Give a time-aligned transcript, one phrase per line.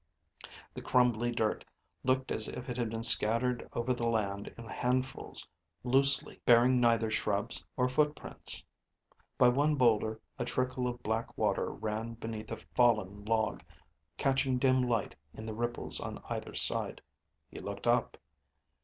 [0.73, 1.63] The crumbly dirt
[2.03, 5.47] looked as if it had been scattered over the land in handfuls,
[5.83, 8.65] loosely, bearing neither shrubs or footprints.
[9.37, 13.61] By one boulder a trickle of black water ran beneath a fallen log,
[14.17, 17.01] catching dim light in the ripples on either side.
[17.51, 18.17] He looked up.